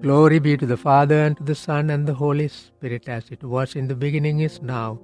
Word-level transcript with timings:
Glory 0.00 0.38
be 0.38 0.56
to 0.56 0.66
the 0.66 0.76
Father, 0.76 1.22
and 1.22 1.36
to 1.36 1.42
the 1.42 1.54
Son, 1.54 1.90
and 1.90 2.06
the 2.06 2.14
Holy 2.14 2.48
Spirit, 2.48 3.08
as 3.08 3.30
it 3.30 3.42
was 3.42 3.74
in 3.76 3.88
the 3.88 3.94
beginning, 3.94 4.40
is 4.40 4.60
now, 4.60 4.98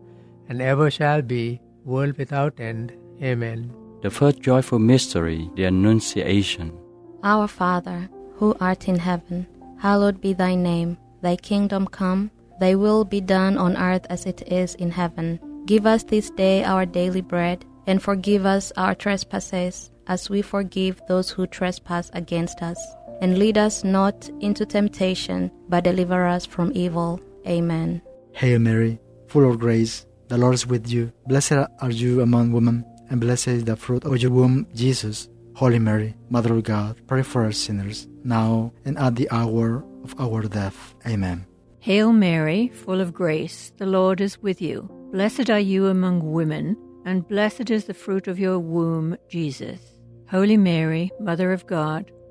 and 0.48 0.60
ever 0.60 0.90
shall 0.90 1.22
be, 1.22 1.60
world 1.84 2.18
without 2.18 2.58
end. 2.60 2.92
Amen. 3.22 3.72
The 4.02 4.10
first 4.10 4.40
joyful 4.40 4.78
mystery, 4.78 5.50
the 5.54 5.64
Annunciation. 5.64 6.76
Our 7.22 7.48
Father, 7.48 8.08
who 8.36 8.56
art 8.60 8.88
in 8.88 8.98
heaven, 8.98 9.46
hallowed 9.78 10.20
be 10.20 10.32
thy 10.32 10.54
name. 10.54 10.96
Thy 11.22 11.36
kingdom 11.36 11.86
come, 11.86 12.30
thy 12.60 12.74
will 12.74 13.04
be 13.04 13.20
done 13.20 13.58
on 13.58 13.76
earth 13.76 14.06
as 14.08 14.26
it 14.26 14.42
is 14.50 14.74
in 14.76 14.90
heaven. 14.90 15.38
Give 15.66 15.86
us 15.86 16.02
this 16.02 16.30
day 16.30 16.64
our 16.64 16.86
daily 16.86 17.20
bread, 17.20 17.64
and 17.86 18.02
forgive 18.02 18.46
us 18.46 18.72
our 18.76 18.94
trespasses, 18.94 19.90
as 20.06 20.30
we 20.30 20.42
forgive 20.42 21.00
those 21.08 21.30
who 21.30 21.46
trespass 21.46 22.10
against 22.14 22.62
us. 22.62 22.80
And 23.20 23.38
lead 23.38 23.58
us 23.58 23.84
not 23.84 24.28
into 24.40 24.64
temptation, 24.64 25.50
but 25.68 25.84
deliver 25.84 26.26
us 26.26 26.46
from 26.46 26.72
evil. 26.74 27.20
Amen. 27.46 28.02
Hail 28.32 28.58
Mary, 28.58 28.98
full 29.28 29.48
of 29.48 29.58
grace, 29.58 30.06
the 30.28 30.38
Lord 30.38 30.54
is 30.54 30.66
with 30.66 30.90
you. 30.90 31.12
Blessed 31.26 31.52
are 31.80 31.90
you 31.90 32.20
among 32.22 32.52
women, 32.52 32.84
and 33.10 33.20
blessed 33.20 33.48
is 33.48 33.64
the 33.64 33.76
fruit 33.76 34.04
of 34.04 34.20
your 34.22 34.30
womb, 34.30 34.66
Jesus. 34.74 35.28
Holy 35.54 35.78
Mary, 35.78 36.14
Mother 36.30 36.54
of 36.54 36.62
God, 36.62 37.00
pray 37.06 37.22
for 37.22 37.44
us 37.44 37.58
sinners, 37.58 38.08
now 38.24 38.72
and 38.84 38.96
at 38.96 39.16
the 39.16 39.28
hour 39.30 39.84
of 40.04 40.14
our 40.18 40.42
death. 40.42 40.94
Amen. 41.06 41.44
Hail 41.80 42.12
Mary, 42.12 42.68
full 42.68 43.00
of 43.00 43.12
grace, 43.12 43.72
the 43.76 43.86
Lord 43.86 44.20
is 44.20 44.40
with 44.40 44.62
you. 44.62 44.88
Blessed 45.12 45.50
are 45.50 45.60
you 45.60 45.88
among 45.88 46.32
women, 46.32 46.76
and 47.04 47.26
blessed 47.26 47.70
is 47.70 47.84
the 47.84 47.94
fruit 47.94 48.28
of 48.28 48.38
your 48.38 48.58
womb, 48.58 49.16
Jesus. 49.28 49.80
Holy 50.28 50.56
Mary, 50.56 51.10
Mother 51.18 51.52
of 51.52 51.66
God, 51.66 52.10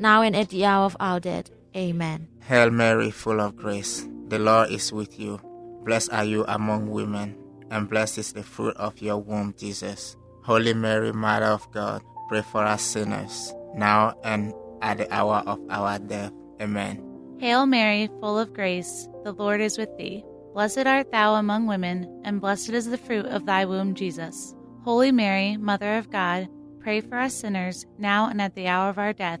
now 0.00 0.22
and 0.22 0.34
at 0.34 0.48
the 0.48 0.64
hour 0.64 0.86
of 0.86 0.96
our 0.98 1.20
death. 1.20 1.50
Amen. 1.76 2.26
Hail 2.42 2.70
Mary, 2.70 3.10
full 3.10 3.40
of 3.40 3.56
grace, 3.56 4.08
the 4.28 4.38
Lord 4.38 4.70
is 4.70 4.92
with 4.92 5.20
you. 5.20 5.40
Blessed 5.84 6.12
are 6.12 6.24
you 6.24 6.44
among 6.48 6.90
women, 6.90 7.36
and 7.70 7.88
blessed 7.88 8.18
is 8.18 8.32
the 8.32 8.42
fruit 8.42 8.76
of 8.76 9.00
your 9.00 9.18
womb, 9.18 9.54
Jesus. 9.56 10.16
Holy 10.42 10.74
Mary, 10.74 11.12
Mother 11.12 11.46
of 11.46 11.70
God, 11.70 12.02
pray 12.28 12.42
for 12.42 12.64
us 12.64 12.82
sinners, 12.82 13.54
now 13.74 14.14
and 14.24 14.52
at 14.82 14.98
the 14.98 15.12
hour 15.14 15.42
of 15.46 15.60
our 15.70 15.98
death. 15.98 16.32
Amen. 16.60 17.04
Hail 17.38 17.66
Mary, 17.66 18.08
full 18.20 18.38
of 18.38 18.52
grace, 18.52 19.08
the 19.24 19.32
Lord 19.32 19.60
is 19.60 19.78
with 19.78 19.94
thee. 19.96 20.24
Blessed 20.54 20.86
art 20.86 21.12
thou 21.12 21.34
among 21.34 21.66
women, 21.66 22.20
and 22.24 22.40
blessed 22.40 22.70
is 22.70 22.90
the 22.90 22.98
fruit 22.98 23.26
of 23.26 23.46
thy 23.46 23.64
womb, 23.64 23.94
Jesus. 23.94 24.54
Holy 24.82 25.12
Mary, 25.12 25.56
Mother 25.56 25.96
of 25.96 26.10
God, 26.10 26.48
pray 26.80 27.00
for 27.00 27.16
us 27.16 27.34
sinners, 27.34 27.86
now 27.98 28.28
and 28.28 28.42
at 28.42 28.54
the 28.54 28.66
hour 28.66 28.88
of 28.88 28.98
our 28.98 29.12
death. 29.12 29.40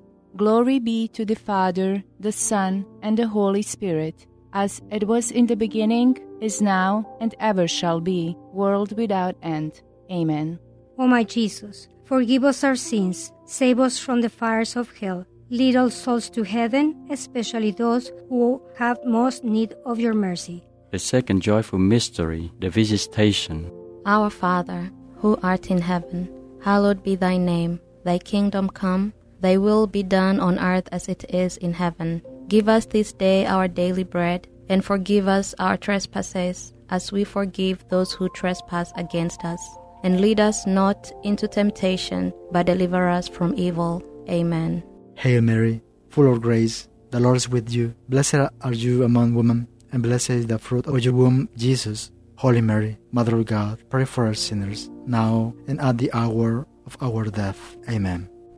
Glory 0.35 0.79
be 0.79 1.07
to 1.09 1.25
the 1.25 1.35
Father, 1.35 2.03
the 2.19 2.31
Son, 2.31 2.85
and 3.01 3.17
the 3.17 3.27
Holy 3.27 3.61
Spirit, 3.61 4.27
as 4.53 4.81
it 4.91 5.07
was 5.07 5.31
in 5.31 5.45
the 5.47 5.55
beginning, 5.55 6.17
is 6.41 6.61
now, 6.61 7.05
and 7.19 7.35
ever 7.39 7.67
shall 7.67 7.99
be, 7.99 8.35
world 8.53 8.97
without 8.97 9.35
end. 9.41 9.81
Amen. 10.11 10.59
O 10.97 11.07
my 11.07 11.23
Jesus, 11.23 11.87
forgive 12.05 12.43
us 12.43 12.63
our 12.63 12.75
sins, 12.75 13.31
save 13.45 13.79
us 13.79 13.99
from 13.99 14.21
the 14.21 14.29
fires 14.29 14.75
of 14.75 14.91
hell 14.97 15.25
Lead 15.51 15.75
all 15.75 15.89
souls 15.89 16.29
to 16.29 16.43
heaven, 16.43 16.95
especially 17.09 17.71
those 17.71 18.09
who 18.29 18.61
have 18.77 18.97
most 19.03 19.43
need 19.43 19.75
of 19.85 19.99
your 19.99 20.13
mercy. 20.13 20.63
The 20.91 20.99
second 20.99 21.41
joyful 21.41 21.77
mystery, 21.77 22.49
the 22.59 22.69
visitation. 22.69 23.69
Our 24.05 24.29
Father, 24.29 24.89
who 25.17 25.37
art 25.43 25.69
in 25.69 25.81
heaven, 25.81 26.31
hallowed 26.63 27.03
be 27.03 27.17
thy 27.17 27.35
name. 27.35 27.81
Thy 28.05 28.17
kingdom 28.17 28.69
come, 28.69 29.11
thy 29.41 29.57
will 29.57 29.87
be 29.87 30.03
done 30.03 30.39
on 30.39 30.59
earth 30.59 30.87
as 30.91 31.09
it 31.09 31.25
is 31.33 31.57
in 31.57 31.73
heaven. 31.73 32.21
Give 32.47 32.69
us 32.69 32.85
this 32.85 33.11
day 33.13 33.45
our 33.45 33.67
daily 33.67 34.03
bread, 34.03 34.47
and 34.69 34.85
forgive 34.85 35.27
us 35.27 35.53
our 35.59 35.77
trespasses, 35.77 36.73
as 36.89 37.11
we 37.11 37.23
forgive 37.23 37.83
those 37.89 38.13
who 38.13 38.29
trespass 38.29 38.91
against 38.95 39.43
us. 39.43 39.61
And 40.03 40.21
lead 40.21 40.39
us 40.39 40.65
not 40.65 41.11
into 41.23 41.47
temptation, 41.47 42.33
but 42.51 42.65
deliver 42.65 43.09
us 43.09 43.27
from 43.27 43.53
evil. 43.55 44.03
Amen. 44.29 44.83
Hail 45.15 45.41
Mary, 45.41 45.81
full 46.09 46.31
of 46.31 46.41
grace, 46.41 46.87
the 47.11 47.19
Lord 47.19 47.37
is 47.37 47.49
with 47.49 47.71
you. 47.71 47.93
Blessed 48.09 48.49
are 48.61 48.73
you 48.73 49.03
among 49.03 49.35
women, 49.35 49.67
and 49.91 50.01
blessed 50.01 50.31
is 50.31 50.47
the 50.47 50.57
fruit 50.57 50.87
of 50.87 50.99
your 51.03 51.13
womb, 51.13 51.49
Jesus. 51.57 52.11
Holy 52.37 52.61
Mary, 52.61 52.97
Mother 53.11 53.35
of 53.37 53.45
God, 53.45 53.83
pray 53.89 54.05
for 54.05 54.25
us 54.25 54.39
sinners, 54.39 54.89
now 55.05 55.53
and 55.67 55.79
at 55.79 55.99
the 55.99 56.11
hour 56.13 56.65
of 56.87 56.97
our 57.01 57.25
death. 57.25 57.77
Amen. 57.87 58.30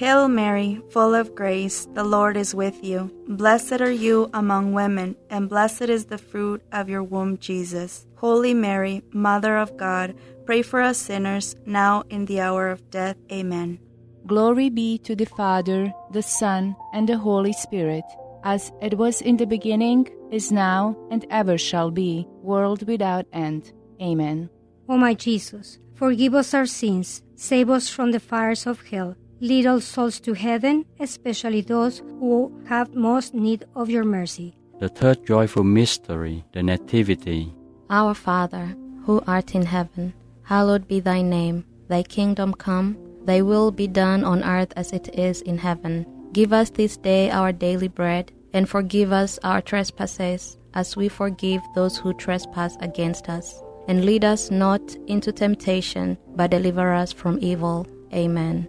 Hail 0.00 0.28
Mary, 0.28 0.80
full 0.88 1.14
of 1.14 1.34
grace, 1.34 1.86
the 1.92 2.04
Lord 2.04 2.34
is 2.34 2.54
with 2.54 2.82
you. 2.82 3.12
Blessed 3.28 3.82
are 3.82 3.90
you 3.90 4.30
among 4.32 4.72
women, 4.72 5.14
and 5.28 5.46
blessed 5.46 5.90
is 5.92 6.06
the 6.06 6.16
fruit 6.16 6.62
of 6.72 6.88
your 6.88 7.02
womb, 7.02 7.36
Jesus. 7.36 8.06
Holy 8.16 8.54
Mary, 8.54 9.02
Mother 9.12 9.58
of 9.58 9.76
God, 9.76 10.14
pray 10.46 10.62
for 10.62 10.80
us 10.80 10.96
sinners, 10.96 11.54
now 11.66 12.04
in 12.08 12.24
the 12.24 12.40
hour 12.40 12.70
of 12.70 12.90
death. 12.90 13.18
Amen. 13.30 13.78
Glory 14.26 14.70
be 14.70 14.96
to 15.00 15.14
the 15.14 15.26
Father, 15.26 15.92
the 16.12 16.22
Son, 16.22 16.74
and 16.94 17.06
the 17.06 17.18
Holy 17.18 17.52
Spirit, 17.52 18.04
as 18.42 18.72
it 18.80 18.96
was 18.96 19.20
in 19.20 19.36
the 19.36 19.46
beginning, 19.46 20.08
is 20.30 20.50
now, 20.50 20.96
and 21.10 21.26
ever 21.28 21.58
shall 21.58 21.90
be, 21.90 22.26
world 22.40 22.88
without 22.88 23.26
end. 23.34 23.70
Amen. 24.00 24.48
O 24.88 24.96
my 24.96 25.12
Jesus, 25.12 25.78
forgive 25.94 26.34
us 26.34 26.54
our 26.54 26.64
sins, 26.64 27.22
save 27.34 27.68
us 27.68 27.90
from 27.90 28.12
the 28.12 28.20
fires 28.20 28.66
of 28.66 28.80
hell, 28.88 29.14
lead 29.40 29.66
all 29.66 29.80
souls 29.80 30.20
to 30.20 30.34
heaven, 30.34 30.84
especially 30.98 31.62
those 31.62 31.98
who 31.98 32.52
have 32.66 32.94
most 32.94 33.34
need 33.34 33.64
of 33.74 33.90
your 33.90 34.04
mercy. 34.04 34.54
The 34.78 34.88
third 34.88 35.26
joyful 35.26 35.64
mystery, 35.64 36.44
the 36.52 36.62
Nativity. 36.62 37.52
Our 37.88 38.14
Father, 38.14 38.76
who 39.04 39.22
art 39.26 39.54
in 39.54 39.66
heaven, 39.66 40.14
hallowed 40.42 40.86
be 40.86 41.00
thy 41.00 41.22
name. 41.22 41.64
Thy 41.88 42.02
kingdom 42.02 42.54
come, 42.54 42.96
thy 43.24 43.42
will 43.42 43.70
be 43.72 43.88
done 43.88 44.24
on 44.24 44.44
earth 44.44 44.72
as 44.76 44.92
it 44.92 45.18
is 45.18 45.42
in 45.42 45.58
heaven. 45.58 46.06
Give 46.32 46.52
us 46.52 46.70
this 46.70 46.96
day 46.96 47.30
our 47.30 47.52
daily 47.52 47.88
bread, 47.88 48.30
and 48.52 48.68
forgive 48.68 49.12
us 49.12 49.38
our 49.42 49.60
trespasses, 49.60 50.56
as 50.74 50.96
we 50.96 51.08
forgive 51.08 51.60
those 51.74 51.98
who 51.98 52.14
trespass 52.14 52.76
against 52.80 53.28
us. 53.28 53.60
And 53.88 54.04
lead 54.04 54.24
us 54.24 54.50
not 54.50 54.94
into 55.08 55.32
temptation, 55.32 56.16
but 56.36 56.52
deliver 56.52 56.92
us 56.92 57.12
from 57.12 57.38
evil. 57.40 57.88
Amen. 58.14 58.68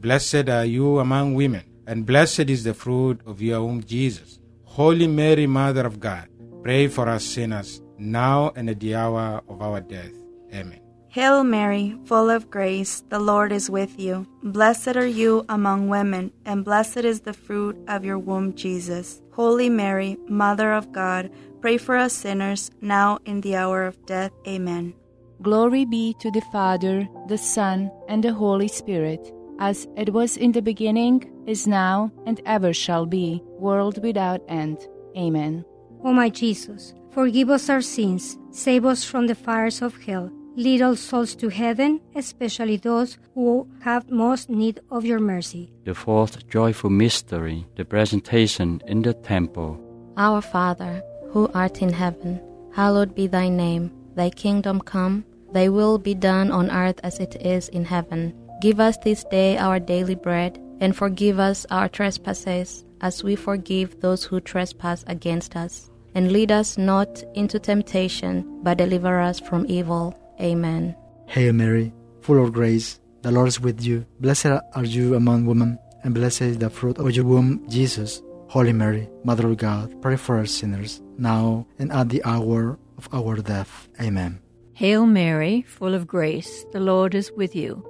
Blessed 0.00 0.48
are 0.48 0.64
you 0.64 0.98
among 0.98 1.34
women, 1.34 1.62
and 1.86 2.06
blessed 2.06 2.48
is 2.48 2.64
the 2.64 2.72
fruit 2.72 3.20
of 3.26 3.42
your 3.42 3.60
womb, 3.60 3.84
Jesus. 3.84 4.40
Holy 4.64 5.06
Mary, 5.06 5.46
Mother 5.46 5.84
of 5.84 6.00
God, 6.00 6.26
pray 6.62 6.88
for 6.88 7.06
us 7.06 7.22
sinners, 7.22 7.82
now 7.98 8.50
and 8.56 8.70
at 8.70 8.80
the 8.80 8.94
hour 8.94 9.42
of 9.46 9.60
our 9.60 9.82
death. 9.82 10.12
Amen. 10.54 10.80
Hail 11.08 11.44
Mary, 11.44 11.98
full 12.06 12.30
of 12.30 12.48
grace, 12.48 13.04
the 13.10 13.18
Lord 13.18 13.52
is 13.52 13.68
with 13.68 14.00
you. 14.00 14.26
Blessed 14.42 14.96
are 14.96 15.06
you 15.06 15.44
among 15.50 15.88
women, 15.88 16.32
and 16.46 16.64
blessed 16.64 17.04
is 17.04 17.20
the 17.20 17.34
fruit 17.34 17.76
of 17.86 18.02
your 18.02 18.18
womb, 18.18 18.54
Jesus. 18.54 19.20
Holy 19.32 19.68
Mary, 19.68 20.16
Mother 20.30 20.72
of 20.72 20.92
God, 20.92 21.30
pray 21.60 21.76
for 21.76 21.96
us 21.96 22.14
sinners, 22.14 22.70
now 22.80 23.18
in 23.26 23.42
the 23.42 23.54
hour 23.54 23.84
of 23.84 24.00
death. 24.06 24.32
Amen. 24.48 24.94
Glory 25.42 25.84
be 25.84 26.14
to 26.20 26.30
the 26.30 26.42
Father, 26.52 27.06
the 27.28 27.36
Son, 27.36 27.90
and 28.08 28.24
the 28.24 28.32
Holy 28.32 28.68
Spirit, 28.68 29.20
as 29.60 29.86
it 29.96 30.12
was 30.12 30.36
in 30.36 30.52
the 30.52 30.62
beginning, 30.62 31.30
is 31.46 31.66
now, 31.66 32.10
and 32.26 32.40
ever 32.46 32.72
shall 32.72 33.06
be, 33.06 33.42
world 33.58 34.02
without 34.02 34.40
end. 34.48 34.78
Amen. 35.16 35.64
O 36.02 36.12
my 36.12 36.30
Jesus, 36.30 36.94
forgive 37.10 37.50
us 37.50 37.68
our 37.68 37.82
sins, 37.82 38.38
save 38.50 38.84
us 38.84 39.04
from 39.04 39.26
the 39.26 39.34
fires 39.34 39.82
of 39.82 39.96
hell. 40.02 40.30
Lead 40.56 40.82
all 40.82 40.96
souls 40.96 41.34
to 41.36 41.48
heaven, 41.48 42.00
especially 42.16 42.76
those 42.76 43.18
who 43.34 43.68
have 43.80 44.10
most 44.10 44.50
need 44.50 44.80
of 44.90 45.04
your 45.04 45.20
mercy. 45.20 45.70
The 45.84 45.94
fourth 45.94 46.48
joyful 46.48 46.90
mystery, 46.90 47.66
the 47.76 47.84
presentation 47.84 48.82
in 48.86 49.02
the 49.02 49.14
temple. 49.14 49.78
Our 50.16 50.42
Father, 50.42 51.02
who 51.30 51.48
art 51.54 51.82
in 51.82 51.92
heaven, 51.92 52.40
hallowed 52.74 53.14
be 53.14 53.26
thy 53.26 53.48
name. 53.48 53.92
Thy 54.16 54.30
kingdom 54.30 54.80
come, 54.80 55.24
thy 55.52 55.68
will 55.68 55.98
be 55.98 56.14
done 56.14 56.50
on 56.50 56.70
earth 56.70 56.98
as 57.04 57.20
it 57.20 57.36
is 57.40 57.68
in 57.68 57.84
heaven. 57.84 58.34
Give 58.60 58.78
us 58.78 58.98
this 58.98 59.24
day 59.24 59.56
our 59.56 59.80
daily 59.80 60.14
bread, 60.14 60.60
and 60.80 60.94
forgive 60.94 61.38
us 61.38 61.64
our 61.70 61.88
trespasses, 61.88 62.84
as 63.00 63.24
we 63.24 63.34
forgive 63.34 64.00
those 64.00 64.22
who 64.22 64.38
trespass 64.38 65.02
against 65.06 65.56
us. 65.56 65.90
And 66.14 66.30
lead 66.30 66.52
us 66.52 66.76
not 66.76 67.24
into 67.34 67.58
temptation, 67.58 68.60
but 68.62 68.76
deliver 68.76 69.18
us 69.18 69.40
from 69.40 69.64
evil. 69.66 70.14
Amen. 70.40 70.94
Hail 71.26 71.54
Mary, 71.54 71.94
full 72.20 72.42
of 72.44 72.52
grace, 72.52 73.00
the 73.22 73.30
Lord 73.30 73.48
is 73.48 73.60
with 73.60 73.82
you. 73.82 74.04
Blessed 74.20 74.60
are 74.74 74.84
you 74.84 75.14
among 75.14 75.46
women, 75.46 75.78
and 76.04 76.12
blessed 76.12 76.42
is 76.42 76.58
the 76.58 76.68
fruit 76.68 76.98
of 76.98 77.10
your 77.12 77.24
womb, 77.24 77.64
Jesus. 77.70 78.20
Holy 78.48 78.74
Mary, 78.74 79.08
Mother 79.24 79.46
of 79.46 79.56
God, 79.56 80.02
pray 80.02 80.16
for 80.16 80.38
us 80.38 80.50
sinners, 80.50 81.00
now 81.16 81.66
and 81.78 81.90
at 81.92 82.10
the 82.10 82.22
hour 82.24 82.78
of 82.98 83.08
our 83.14 83.36
death. 83.36 83.88
Amen. 84.00 84.40
Hail 84.74 85.06
Mary, 85.06 85.62
full 85.62 85.94
of 85.94 86.06
grace, 86.06 86.66
the 86.72 86.80
Lord 86.80 87.14
is 87.14 87.32
with 87.32 87.56
you. 87.56 87.89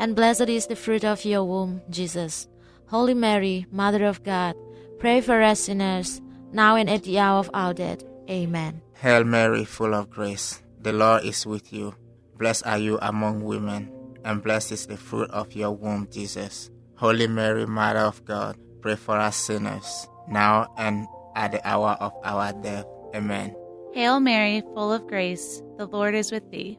and 0.00 0.16
blessed 0.16 0.48
is 0.48 0.66
the 0.66 0.74
fruit 0.74 1.04
of 1.04 1.26
your 1.26 1.44
womb, 1.44 1.82
Jesus. 1.90 2.48
Holy 2.86 3.12
Mary, 3.12 3.66
Mother 3.70 4.06
of 4.06 4.24
God, 4.24 4.56
pray 4.98 5.20
for 5.20 5.40
us 5.42 5.60
sinners, 5.60 6.22
now 6.52 6.74
and 6.76 6.88
at 6.88 7.04
the 7.04 7.18
hour 7.18 7.38
of 7.38 7.50
our 7.52 7.74
death. 7.74 8.02
Amen. 8.28 8.80
Hail 8.94 9.24
Mary, 9.24 9.64
full 9.66 9.94
of 9.94 10.08
grace, 10.08 10.62
the 10.80 10.92
Lord 10.92 11.24
is 11.24 11.46
with 11.46 11.70
you. 11.70 11.94
Blessed 12.38 12.66
are 12.66 12.78
you 12.78 12.98
among 13.02 13.44
women, 13.44 13.92
and 14.24 14.42
blessed 14.42 14.72
is 14.72 14.86
the 14.86 14.96
fruit 14.96 15.30
of 15.30 15.52
your 15.52 15.72
womb, 15.72 16.08
Jesus. 16.10 16.70
Holy 16.96 17.26
Mary, 17.28 17.66
Mother 17.66 18.00
of 18.00 18.24
God, 18.24 18.56
pray 18.80 18.96
for 18.96 19.18
us 19.18 19.36
sinners, 19.36 20.08
now 20.28 20.72
and 20.78 21.06
at 21.36 21.52
the 21.52 21.68
hour 21.68 21.98
of 22.00 22.14
our 22.24 22.54
death. 22.54 22.86
Amen. 23.14 23.54
Hail 23.92 24.18
Mary, 24.18 24.62
full 24.72 24.92
of 24.92 25.06
grace, 25.06 25.62
the 25.76 25.84
Lord 25.84 26.14
is 26.14 26.32
with 26.32 26.50
thee. 26.50 26.78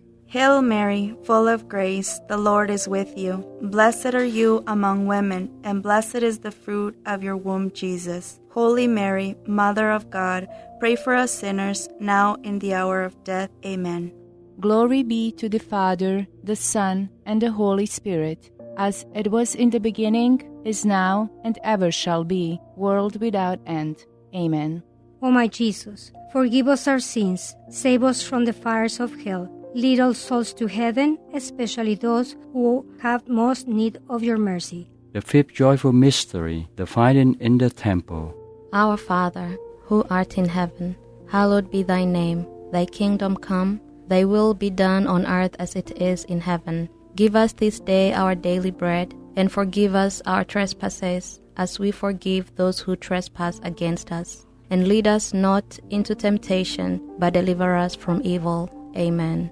Hail 0.31 0.61
Mary, 0.61 1.13
full 1.25 1.49
of 1.49 1.67
grace, 1.67 2.21
the 2.29 2.37
Lord 2.37 2.69
is 2.69 2.87
with 2.87 3.17
you. 3.17 3.43
Blessed 3.63 4.15
are 4.15 4.23
you 4.23 4.63
among 4.65 5.05
women, 5.05 5.51
and 5.65 5.83
blessed 5.83 6.23
is 6.23 6.39
the 6.39 6.51
fruit 6.51 6.95
of 7.05 7.21
your 7.21 7.35
womb, 7.35 7.69
Jesus. 7.71 8.39
Holy 8.51 8.87
Mary, 8.87 9.35
Mother 9.45 9.91
of 9.91 10.09
God, 10.09 10.47
pray 10.79 10.95
for 10.95 11.13
us 11.13 11.33
sinners, 11.33 11.89
now 11.99 12.35
in 12.43 12.59
the 12.59 12.73
hour 12.73 13.03
of 13.03 13.21
death. 13.25 13.49
Amen. 13.65 14.13
Glory 14.61 15.03
be 15.03 15.33
to 15.33 15.49
the 15.49 15.59
Father, 15.59 16.25
the 16.45 16.55
Son, 16.55 17.09
and 17.25 17.41
the 17.41 17.51
Holy 17.51 17.85
Spirit, 17.85 18.51
as 18.77 19.05
it 19.13 19.31
was 19.31 19.53
in 19.53 19.69
the 19.69 19.81
beginning, 19.81 20.41
is 20.63 20.85
now, 20.85 21.29
and 21.43 21.59
ever 21.61 21.91
shall 21.91 22.23
be, 22.23 22.57
world 22.77 23.19
without 23.19 23.59
end. 23.67 24.05
Amen. 24.33 24.81
O 25.21 25.29
my 25.29 25.49
Jesus, 25.49 26.13
forgive 26.31 26.69
us 26.69 26.87
our 26.87 27.01
sins, 27.01 27.53
save 27.69 28.01
us 28.01 28.23
from 28.23 28.45
the 28.45 28.53
fires 28.53 29.01
of 29.01 29.13
hell. 29.25 29.51
Lead 29.73 30.01
all 30.01 30.13
souls 30.13 30.53
to 30.55 30.67
heaven, 30.67 31.17
especially 31.33 31.95
those 31.95 32.35
who 32.51 32.85
have 32.99 33.27
most 33.27 33.67
need 33.67 33.99
of 34.09 34.21
your 34.21 34.37
mercy. 34.37 34.89
The 35.13 35.21
fifth 35.21 35.53
joyful 35.53 35.93
mystery, 35.93 36.67
the 36.75 36.85
finding 36.85 37.35
in 37.39 37.57
the 37.57 37.69
temple. 37.69 38.35
Our 38.73 38.97
Father, 38.97 39.57
who 39.83 40.05
art 40.09 40.37
in 40.37 40.47
heaven, 40.47 40.97
hallowed 41.29 41.71
be 41.71 41.83
thy 41.83 42.03
name. 42.03 42.45
Thy 42.71 42.85
kingdom 42.85 43.37
come, 43.37 43.79
thy 44.07 44.25
will 44.25 44.53
be 44.53 44.69
done 44.69 45.07
on 45.07 45.25
earth 45.25 45.55
as 45.59 45.75
it 45.75 46.01
is 46.01 46.25
in 46.25 46.41
heaven. 46.41 46.89
Give 47.15 47.35
us 47.35 47.53
this 47.53 47.79
day 47.79 48.13
our 48.13 48.35
daily 48.35 48.71
bread, 48.71 49.13
and 49.35 49.51
forgive 49.51 49.95
us 49.95 50.21
our 50.25 50.43
trespasses, 50.43 51.41
as 51.55 51.79
we 51.79 51.91
forgive 51.91 52.55
those 52.55 52.79
who 52.79 52.95
trespass 52.95 53.59
against 53.63 54.11
us. 54.11 54.45
And 54.69 54.87
lead 54.87 55.07
us 55.07 55.33
not 55.33 55.79
into 55.89 56.15
temptation, 56.15 57.01
but 57.19 57.33
deliver 57.33 57.75
us 57.75 57.95
from 57.95 58.21
evil. 58.23 58.69
Amen. 58.97 59.51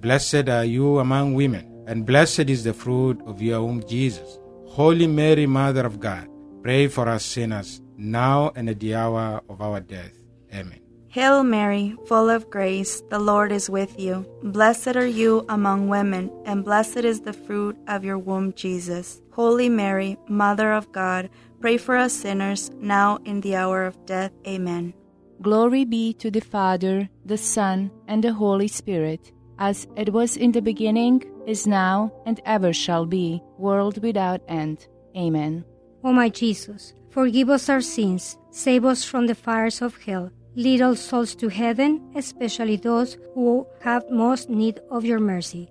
Blessed 0.00 0.48
are 0.48 0.64
you 0.64 1.00
among 1.00 1.34
women, 1.34 1.66
and 1.88 2.06
blessed 2.06 2.48
is 2.48 2.62
the 2.62 2.72
fruit 2.72 3.20
of 3.26 3.42
your 3.42 3.62
womb, 3.62 3.82
Jesus. 3.88 4.38
Holy 4.68 5.08
Mary, 5.08 5.44
Mother 5.44 5.84
of 5.84 5.98
God, 5.98 6.28
pray 6.62 6.86
for 6.86 7.08
us 7.08 7.24
sinners, 7.24 7.82
now 7.96 8.52
and 8.54 8.70
at 8.70 8.78
the 8.78 8.94
hour 8.94 9.42
of 9.48 9.60
our 9.60 9.80
death. 9.80 10.14
Amen. 10.54 10.78
Hail 11.08 11.42
Mary, 11.42 11.96
full 12.06 12.30
of 12.30 12.48
grace, 12.48 13.02
the 13.10 13.18
Lord 13.18 13.50
is 13.50 13.68
with 13.68 13.98
you. 13.98 14.24
Blessed 14.44 14.94
are 14.94 15.04
you 15.04 15.44
among 15.48 15.88
women, 15.88 16.30
and 16.44 16.64
blessed 16.64 16.98
is 16.98 17.22
the 17.22 17.32
fruit 17.32 17.76
of 17.88 18.04
your 18.04 18.18
womb, 18.18 18.52
Jesus. 18.52 19.20
Holy 19.32 19.68
Mary, 19.68 20.16
Mother 20.28 20.72
of 20.72 20.92
God, 20.92 21.28
pray 21.60 21.76
for 21.76 21.96
us 21.96 22.12
sinners, 22.12 22.70
now 22.78 23.18
in 23.24 23.40
the 23.40 23.56
hour 23.56 23.84
of 23.84 23.98
death. 24.06 24.30
Amen. 24.46 24.94
Glory 25.42 25.84
be 25.84 26.12
to 26.14 26.30
the 26.30 26.40
Father, 26.40 27.08
the 27.24 27.38
Son, 27.38 27.90
and 28.06 28.22
the 28.22 28.34
Holy 28.34 28.68
Spirit, 28.68 29.32
as 29.58 29.86
it 29.96 30.12
was 30.12 30.36
in 30.36 30.52
the 30.52 30.62
beginning, 30.62 31.24
is 31.46 31.66
now, 31.66 32.12
and 32.26 32.40
ever 32.44 32.72
shall 32.72 33.06
be, 33.06 33.42
world 33.58 34.02
without 34.02 34.40
end. 34.48 34.86
Amen. 35.16 35.64
O 36.04 36.12
my 36.12 36.28
Jesus, 36.28 36.94
forgive 37.10 37.50
us 37.50 37.68
our 37.68 37.80
sins, 37.80 38.38
save 38.50 38.84
us 38.84 39.04
from 39.04 39.26
the 39.26 39.34
fires 39.34 39.82
of 39.82 39.96
hell, 40.02 40.30
lead 40.54 40.82
all 40.82 40.94
souls 40.94 41.34
to 41.36 41.48
heaven, 41.48 42.12
especially 42.14 42.76
those 42.76 43.18
who 43.34 43.66
have 43.80 44.08
most 44.10 44.48
need 44.48 44.80
of 44.90 45.04
your 45.04 45.18
mercy. 45.18 45.70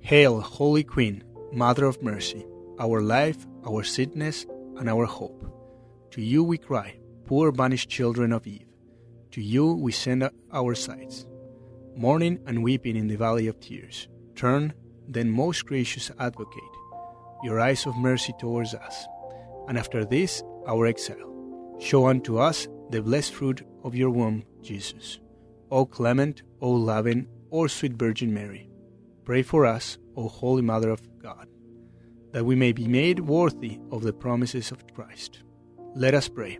Hail, 0.00 0.40
Holy 0.40 0.84
Queen, 0.84 1.22
Mother 1.52 1.84
of 1.84 2.02
Mercy, 2.02 2.44
our 2.78 3.00
life, 3.00 3.46
our 3.66 3.84
sweetness, 3.84 4.44
and 4.76 4.88
our 4.88 5.04
hope. 5.04 5.40
To 6.10 6.20
you 6.20 6.42
we 6.42 6.58
cry, 6.58 6.96
poor 7.26 7.52
banished 7.52 7.88
children 7.88 8.32
of 8.32 8.46
Eve. 8.46 8.66
To 9.32 9.42
you 9.42 9.74
we 9.74 9.92
send 9.92 10.28
our 10.52 10.74
sighs, 10.74 11.26
mourning 11.96 12.40
and 12.46 12.62
weeping 12.62 12.96
in 12.96 13.08
the 13.08 13.16
valley 13.16 13.46
of 13.46 13.60
tears. 13.60 14.08
Turn, 14.34 14.72
then, 15.08 15.30
most 15.30 15.66
gracious 15.66 16.10
Advocate, 16.18 16.62
your 17.42 17.60
eyes 17.60 17.86
of 17.86 17.96
mercy 17.96 18.32
towards 18.38 18.74
us, 18.74 19.06
and 19.68 19.78
after 19.78 20.04
this 20.04 20.42
our 20.66 20.86
exile, 20.86 21.76
show 21.78 22.06
unto 22.06 22.38
us 22.38 22.68
the 22.90 23.02
blessed 23.02 23.34
fruit 23.34 23.62
of 23.82 23.94
your 23.94 24.10
womb, 24.10 24.44
Jesus. 24.62 25.20
O 25.70 25.84
clement, 25.84 26.42
O 26.60 26.70
loving, 26.70 27.26
O 27.50 27.66
sweet 27.66 27.92
Virgin 27.94 28.32
Mary, 28.32 28.68
pray 29.24 29.42
for 29.42 29.66
us, 29.66 29.98
O 30.16 30.28
Holy 30.28 30.62
Mother 30.62 30.90
of 30.90 31.00
God, 31.18 31.48
that 32.32 32.44
we 32.44 32.54
may 32.54 32.72
be 32.72 32.86
made 32.86 33.20
worthy 33.20 33.78
of 33.90 34.02
the 34.02 34.12
promises 34.12 34.70
of 34.70 34.86
Christ. 34.94 35.42
Let 35.94 36.14
us 36.14 36.28
pray. 36.28 36.58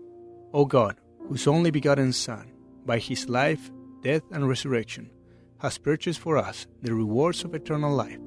O 0.53 0.65
God, 0.65 0.97
whose 1.29 1.47
only 1.47 1.71
begotten 1.71 2.13
Son, 2.13 2.53
by 2.87 2.99
his 2.99 3.29
life, 3.29 3.71
death, 4.03 4.23
and 4.31 4.49
resurrection, 4.49 5.11
has 5.59 5.79
purchased 5.79 6.21
for 6.21 6.37
us 6.37 6.67
the 6.83 6.95
rewards 6.95 7.45
of 7.45 7.55
eternal 7.55 7.95
life, 7.95 8.19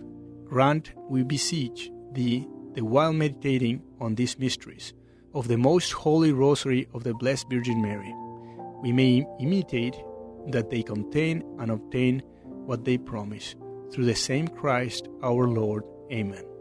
grant, 0.45 0.91
we 1.09 1.23
beseech 1.23 1.91
thee, 2.13 2.47
the 2.73 2.83
while 2.83 3.13
meditating 3.13 3.81
on 3.99 4.15
these 4.15 4.37
mysteries 4.37 4.93
of 5.33 5.47
the 5.47 5.57
most 5.57 5.91
holy 5.91 6.31
rosary 6.31 6.87
of 6.93 7.03
the 7.03 7.13
Blessed 7.13 7.47
Virgin 7.49 7.81
Mary, 7.81 8.13
we 8.81 8.91
may 8.91 9.25
imitate 9.39 9.95
that 10.47 10.69
they 10.69 10.83
contain 10.83 11.43
and 11.59 11.71
obtain 11.71 12.21
what 12.65 12.85
they 12.85 12.97
promise. 12.97 13.55
Through 13.91 14.05
the 14.05 14.15
same 14.15 14.47
Christ 14.47 15.07
our 15.23 15.47
Lord. 15.47 15.83
Amen. 16.11 16.56